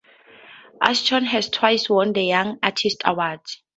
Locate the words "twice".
1.51-1.87